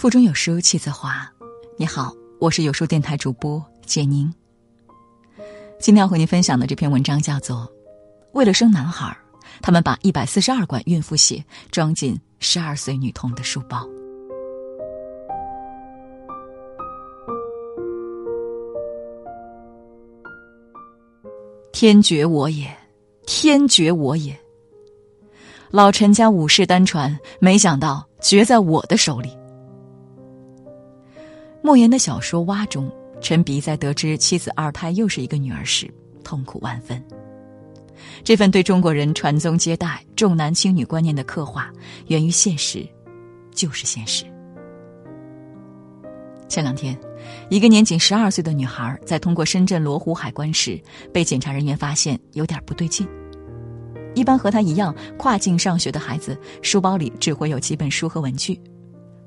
[0.00, 1.30] 腹中有书气自华。
[1.76, 4.32] 你好，我是有书电台主播简宁。
[5.78, 7.58] 今天要和您分享的这篇文章叫做
[8.32, 9.14] 《为了生男孩，
[9.60, 13.86] 他们把一百四十二管孕妇血装进十二岁女童的书包》。
[21.74, 22.74] 天绝我也，
[23.26, 24.34] 天绝我也。
[25.70, 29.38] 老陈家五世单传，没想到绝在我的手里。
[31.62, 35.92] 莫言的小说《蛙》中，陈鼻在得知妻子二胎又是一个女儿时，
[36.24, 37.02] 痛苦万分。
[38.24, 41.70] 这份对中国人传宗接代、重男轻女观念的刻画，
[42.06, 42.86] 源于现实，
[43.54, 44.24] 就是现实。
[46.48, 46.98] 前两天，
[47.50, 50.80] 一个年仅十二岁的女孩在通过深圳罗湖海关时，
[51.12, 53.06] 被检查人员发现有点不对劲。
[54.14, 58.58] 一般和她一样跨境上学的孩子，书包里只会有几本书和文具，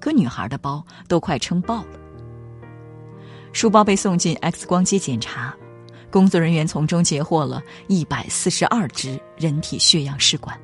[0.00, 2.01] 可女孩的包都快撑爆了。
[3.52, 5.54] 书包被送进 X 光机检查，
[6.10, 10.58] 工作人员从中截获了一百四十二支人体血样试管。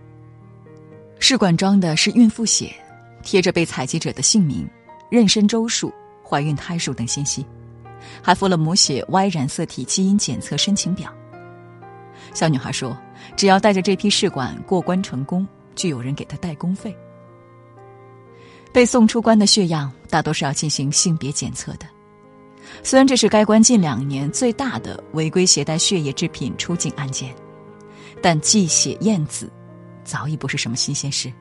[1.19, 2.75] 试管装的是孕妇血，
[3.22, 4.69] 贴着被采集者的姓名、
[5.11, 5.92] 妊娠周数、
[6.27, 7.44] 怀孕胎数等信息，
[8.22, 11.12] 还附了母血 Y 染色体基因检测申请表。
[12.33, 12.97] 小女孩说
[13.36, 16.97] ：“只要带着这批试管过关成功，就有人给她代工费。”
[18.72, 21.86] 被送出关的血样大多是要进行性别检测的。
[22.83, 27.34] 虽然这是该关近两年最大的违规携带血液制品出境案件，
[28.23, 29.51] 但寄血验子
[30.05, 31.33] 早已不是什么新鲜事。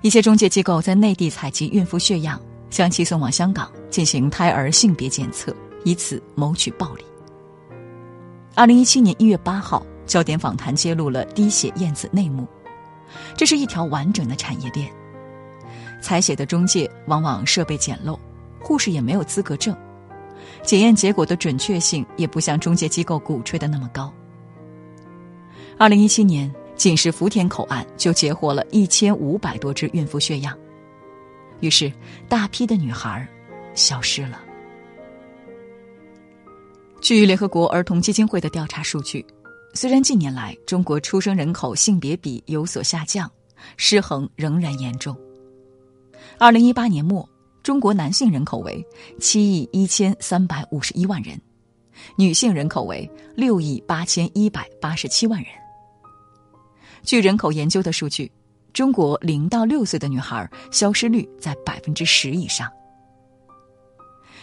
[0.00, 7.04] 一些中介机构在内地采集孕妇血样，将其送往香港进行胎儿性别检测，以此谋取暴利。
[8.54, 12.46] 二零一七年一月八号，焦点访谈揭露了滴血验子内幕，
[13.36, 14.90] 这是一条完整的产业链。
[16.00, 18.18] 采血的中介往往设备简陋。
[18.60, 19.76] 护士也没有资格证，
[20.62, 24.12] 检验结果的准确性也不像中介机构鼓吹的那么高。
[25.78, 30.56] 二零一七年，仅是福田口岸就截获了一千五百多支孕妇血样，
[31.60, 31.90] 于是
[32.28, 33.26] 大批的女孩
[33.74, 34.40] 消失了。
[37.00, 39.24] 据联合国儿童基金会的调查数据，
[39.72, 43.30] 虽然近年来中国出生人口性别比有所下降，
[43.78, 45.16] 失衡仍然严重。
[46.38, 47.26] 二零一八年末。
[47.70, 48.84] 中国男性人口为
[49.20, 51.40] 七亿一千三百五十一万人，
[52.16, 55.52] 女性人口为六亿八千一百八十七万人。
[57.04, 58.28] 据人口研究的数据，
[58.72, 62.68] 中国零到六岁的女孩消失率在百分之十以上。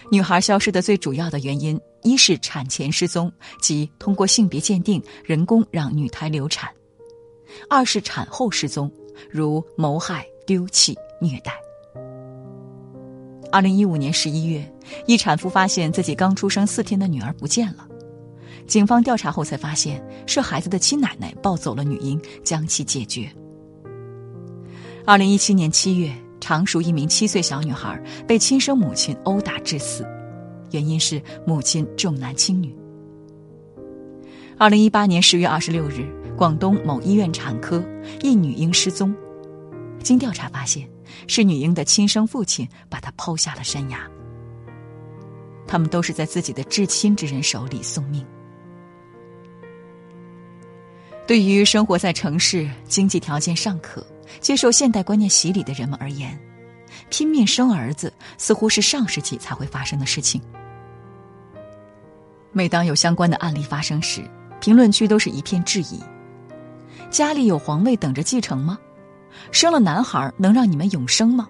[0.09, 3.29] 女孩消失的最主要的原因，一是产前失踪，
[3.61, 6.69] 即通过性别鉴定人工让女胎流产；
[7.69, 8.89] 二是产后失踪，
[9.29, 11.51] 如谋害、丢弃、虐待。
[13.51, 14.63] 二零一五年十一月，
[15.05, 17.87] 一产妇发现自己刚出生四天的女儿不见了。
[18.67, 23.29] 警方调查后才发现，是孩子的亲奶奶抱走了女婴，将其解决。
[25.05, 27.97] 二零一七年七月，常熟一名七岁小女孩
[28.27, 30.05] 被亲生母亲殴打致死，
[30.71, 32.75] 原因是母亲重男轻女。
[34.57, 36.05] 二零一八年十月二十六日，
[36.35, 37.81] 广东某医院产科
[38.21, 39.15] 一女婴失踪，
[40.03, 40.85] 经调查发现。
[41.27, 43.99] 是女婴的亲生父亲把她抛下了山崖。
[45.67, 48.25] 他们都是在自己的至亲之人手里送命。
[51.27, 54.05] 对于生活在城市、经济条件尚可、
[54.39, 56.39] 接受现代观念洗礼的人们而言，
[57.09, 60.41] 拼命生儿子似乎是上世纪才会发生的事情。
[62.53, 64.23] 每当有相关的案例发生时，
[64.61, 66.01] 评论区都是一片质疑：
[67.11, 68.79] 家里有皇位等着继承吗？
[69.51, 71.47] 生了男孩能让你们永生吗？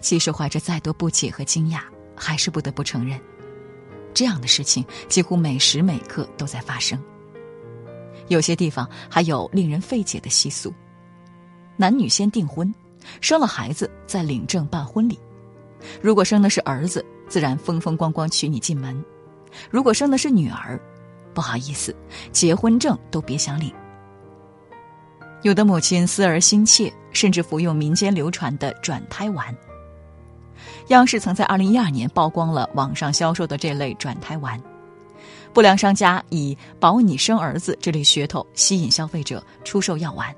[0.00, 1.80] 即使怀着再多不解和惊讶，
[2.14, 3.18] 还是不得不承认，
[4.14, 7.02] 这样的事情几乎每时每刻都在发生。
[8.28, 10.72] 有些地方还有令人费解的习俗：
[11.76, 12.72] 男女先订婚，
[13.20, 15.18] 生了孩子再领证办婚礼。
[16.02, 18.94] 如果生的是儿子，自然风风光光娶你进门；
[19.70, 20.80] 如果生的是女儿，
[21.34, 21.94] 不好意思，
[22.32, 23.72] 结婚证都别想领。
[25.46, 29.56] 有的母亲思儿心切，甚至服用民间流传的转胎丸。
[30.88, 34.60] 央视曾在二零一二年曝光了网上销售的这类转胎丸，
[35.52, 40.34] 不良商家以“保你生儿子”这类噱头吸引消费者出售药丸。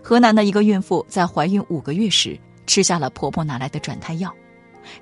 [0.00, 4.32] 河南的一个孕妇在怀孕五个月时吃下了婆婆拿来的转胎药，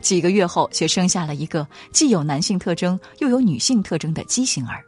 [0.01, 4.83] 几个月后却生下了一个既有男性特征又有女性特征的畸形儿。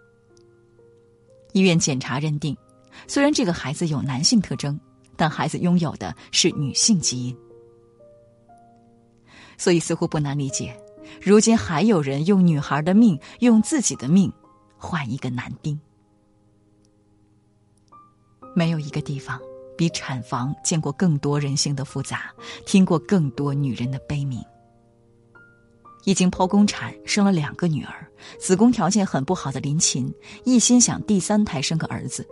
[1.52, 2.56] 医院检查认定。
[3.06, 4.78] 虽然这个孩子有男性特征，
[5.16, 7.36] 但孩子拥有的是女性基因。
[9.58, 10.78] 所以似乎不难理解，
[11.22, 14.32] 如今还有人用女孩的命，用自己的命
[14.76, 15.78] 换一个男丁。
[18.54, 19.40] 没有一个地方
[19.76, 22.30] 比产房见过更多人性的复杂，
[22.64, 24.42] 听过更多女人的悲鸣。
[26.04, 28.06] 已经剖宫产生了两个女儿，
[28.38, 30.12] 子宫条件很不好的林琴
[30.44, 32.26] 一心想第三胎生个儿子。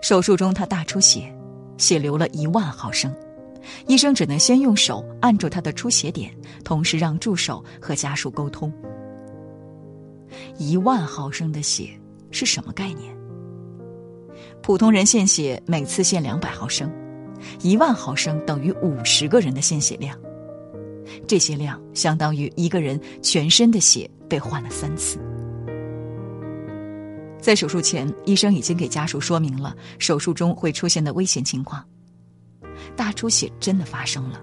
[0.00, 1.32] 手术中他大出血，
[1.76, 3.14] 血流了一万毫升，
[3.86, 6.32] 医生只能先用手按住他的出血点，
[6.64, 8.72] 同时让助手和家属沟通。
[10.58, 11.90] 一万毫升的血
[12.30, 13.16] 是什么概念？
[14.62, 16.90] 普通人献血每次献两百毫升，
[17.62, 20.16] 一万毫升等于五十个人的献血量。
[21.26, 25.18] 这些量相当于一个人全身的血被换了三次。
[27.40, 31.84] 在手术前，医生已经给家属说明了手术中会出现的危险情况。
[32.96, 34.40] 大出血真的发生了。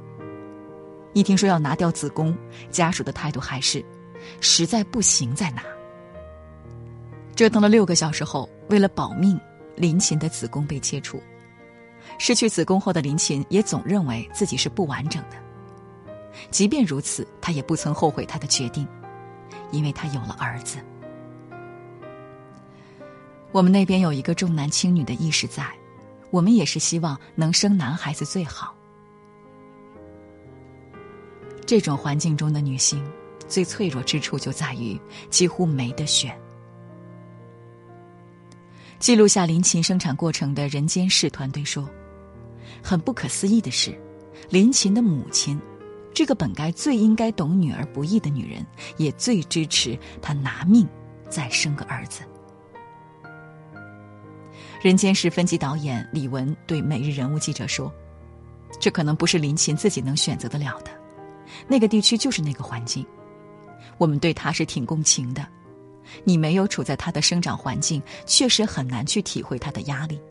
[1.13, 2.35] 一听说要拿掉子宫，
[2.69, 3.83] 家属的态度还是
[4.41, 5.61] 实在不行再拿。
[7.35, 9.39] 折腾了六个小时后，为了保命，
[9.75, 11.21] 林琴的子宫被切除。
[12.17, 15.37] 失去子宫后的林琴也总认为自己是不完整的。
[16.49, 18.87] 即便如此，她也不曾后悔她的决定，
[19.71, 20.77] 因为她有了儿子。
[23.55, 25.65] 我们那边有一个重男轻女的意识在，
[26.29, 28.75] 我们也是希望能生男孩子最好。
[31.65, 33.01] 这种环境中的女性，
[33.47, 34.99] 最脆弱之处就在于
[35.29, 36.37] 几乎没得选。
[38.99, 41.89] 记录下林琴生产过程的人间世团队说
[42.83, 43.97] ：“很不可思议的是，
[44.49, 45.57] 林琴的母亲。”
[46.13, 48.65] 这个本该最应该懂女儿不易的女人，
[48.97, 50.85] 也最支持她拿命
[51.29, 52.21] 再生个儿子。
[54.85, 57.91] 人间世分级导演李文对每日人物记者说
[58.79, 60.91] ：“这可能不是林琴自己能选择得了的，
[61.67, 63.03] 那个地区就是那个环境，
[63.97, 65.43] 我们对她是挺共情的。
[66.23, 70.21] 你没有处在她的生长环境，确实很难去体会她的压力。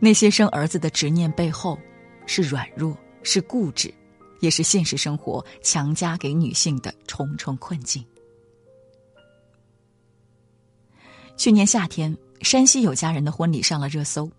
[0.00, 1.78] 那些生儿子的执念背后，
[2.26, 3.94] 是软弱。”是固执，
[4.40, 8.04] 也是现实生活强加给女性的重重困境。
[11.36, 14.30] 去年夏天，山西有家人的婚礼上了热搜，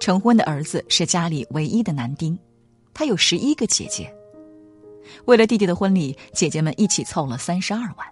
[0.00, 2.38] 成婚的儿子是家里唯一的男丁，
[2.94, 4.12] 他有十一个姐姐。
[5.24, 8.06] 为了弟弟的婚礼，姐姐们一起凑了三十二万。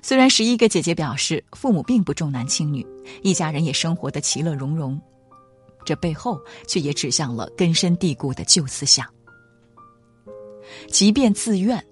[0.00, 2.86] 虽然十一个姐姐表示父母并不重男轻女，
[3.22, 5.00] 一家人也生活的其乐融融。
[5.84, 9.06] 这背后却也指向了根深蒂固的旧思想。
[10.88, 11.84] 即便自愿，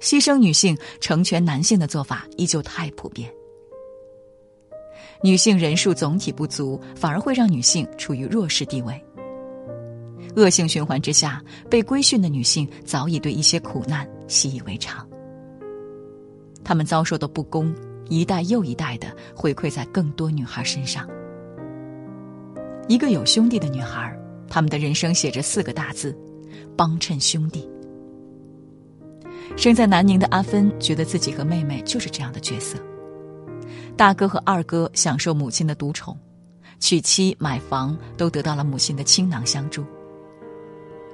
[0.00, 3.32] 牺牲女性成全男性的做法依旧太普遍。
[5.22, 9.00] 女性人数总体不足，反而会让女性处于弱势地位。
[10.34, 15.06] 恶性循环之下，被规训的女性早已对一些苦难习以为常。
[16.64, 17.72] 她们遭受的不公，
[18.08, 21.08] 一代又一代的回馈在更多女孩身上。
[22.88, 26.16] 一个有兄弟的女孩，他们的人生写着四个大字：
[26.76, 27.68] 帮衬兄弟。
[29.56, 32.78] 生在南宁的阿芬觉得自己和妹妹就是这样的角色。
[33.96, 36.18] 大哥和二哥享受母亲的独宠，
[36.80, 39.84] 娶妻买房都得到了母亲的倾囊相助。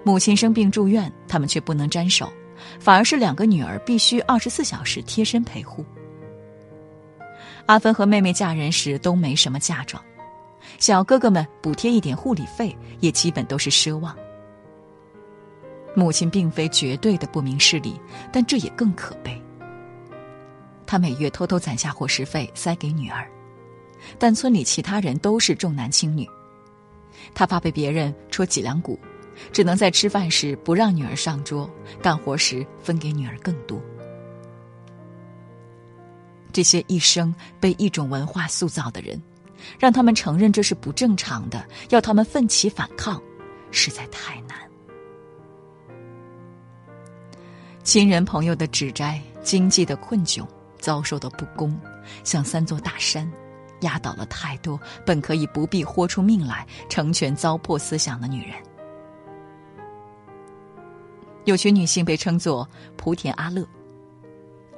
[0.05, 2.33] 母亲生病住院，他们却不能沾手，
[2.81, 5.85] 反而是两个女儿必须二十四小时贴身陪护。
[7.67, 10.02] 阿芬和妹妹嫁人时都没什么嫁妆。
[10.79, 14.17] 小哥哥们补贴一点护理费，也基本都是奢望。
[15.95, 18.00] 母亲并非绝对的不明事理，
[18.33, 19.43] 但这也更可悲。
[20.88, 23.30] 他每月偷偷攒下伙食费塞给女儿，
[24.18, 26.26] 但村里其他人都是重男轻女，
[27.35, 28.99] 他怕被别人戳脊梁骨，
[29.52, 33.78] 只能在吃饭时不让女儿上桌，干活时分给女儿更多。
[36.52, 39.21] 这些一生被一种文化塑造的人。
[39.76, 43.21] 让他们承认这是不正常的，要他们奋起反抗，
[43.73, 44.57] 实在太难。
[47.83, 50.47] 亲人朋友的指摘，经济的困窘，
[50.78, 51.78] 遭受的不公，
[52.25, 53.30] 像三座大山，
[53.80, 58.54] 压倒了太多本可以不必豁出命来成全糟粕思想的女人。
[61.44, 63.66] 有群女性被称作“莆田阿乐”。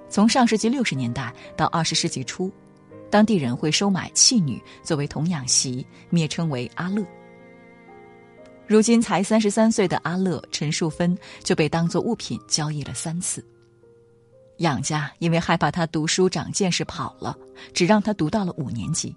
[0.09, 2.51] 从上世纪六十年代到二十世纪初。
[3.11, 7.05] 当地人会收买弃女作为童养媳，蔑称为阿乐。
[8.69, 13.45] 如今才三十三岁的阿乐陈淑芬就被当作物品交易了三次。
[14.61, 17.37] 养家因为害怕他读书长见识跑了，
[17.73, 19.15] 只让他读到了五年级。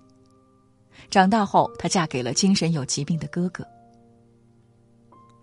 [1.09, 3.65] 长大后，她嫁给了精神有疾病的哥哥。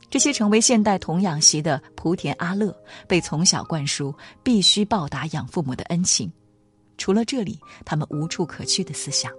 [0.09, 2.75] 这些成为现代童养媳的莆田阿乐，
[3.07, 6.33] 被从小灌输必须报答养父母的恩情，
[6.97, 9.30] 除了这里，他们无处可去的思想。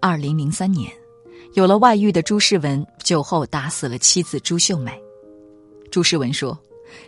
[0.00, 0.92] 二零零三年，
[1.54, 4.92] 有了外遇的朱世文酒后打死了妻子朱秀美。
[5.90, 6.56] 朱世文说，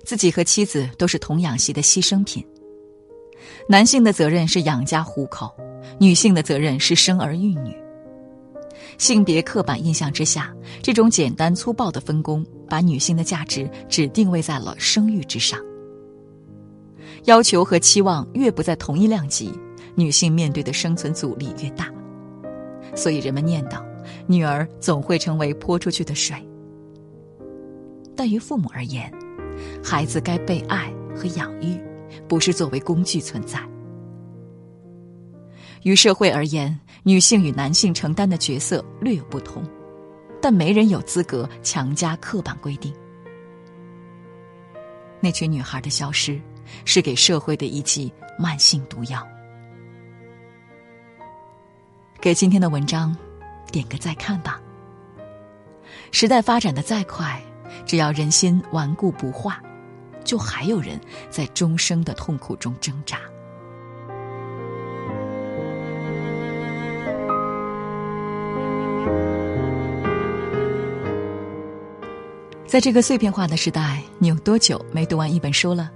[0.04, 2.44] 自己和妻子都是童养媳的牺牲品。
[3.68, 5.50] 男性的责任是养家糊口，
[5.98, 7.74] 女性的责任是生儿育女。
[8.98, 15.58] 性别刻板印象之下，这种简单粗暴的分工，把女性的价值只定位在了生育之上。
[17.24, 19.52] 要求和期望越不在同一量级，
[19.94, 21.90] 女性面对的生存阻力越大。
[22.94, 23.82] 所以人们念叨，
[24.26, 26.36] 女儿总会成为泼出去的水。
[28.16, 29.10] 但于父母而言，
[29.82, 31.80] 孩子该被爱和养育，
[32.28, 33.60] 不是作为工具存在。
[35.82, 39.62] 于社会而言，女性与男性承担的角色略有不同，
[40.40, 42.92] 但没人有资格强加刻板规定。
[45.20, 46.40] 那群女孩的消失，
[46.84, 49.26] 是给社会的一剂慢性毒药。
[52.20, 53.16] 给今天的文章
[53.72, 54.60] 点个再看吧。
[56.12, 57.42] 时代发展的再快，
[57.86, 59.60] 只要人心顽固不化，
[60.24, 63.18] 就还有人在终生的痛苦中挣扎。
[72.66, 75.90] 在这个碎片化的时代，你有多久没读完一本书了？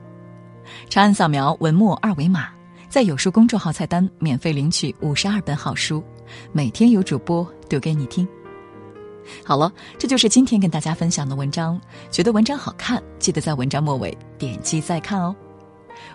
[0.88, 2.48] 长按扫描文末二维码，
[2.88, 6.02] 在有书公众号菜单免费领取五十二本好书，
[6.50, 8.26] 每天有主播读给你听。
[9.44, 11.80] 好了，这就是今天跟大家分享的文章。
[12.10, 15.34] 觉得文章好看，记得在文章末尾点击再看哦，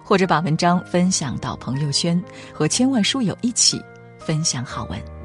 [0.03, 2.21] 或者把文章分享到朋友圈，
[2.53, 3.81] 和千万书友一起
[4.17, 5.18] 分享好文。